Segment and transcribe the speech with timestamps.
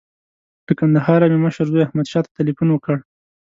[0.65, 2.95] له کندهاره مې مشر زوی احمدشاه ته تیلفون وکړ.